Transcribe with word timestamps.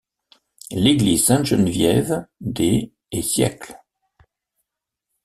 L'église 0.71 1.25
Sainte-Geneviève 1.25 2.25
des 2.39 2.91
et 3.11 3.21
siècles. 3.21 3.75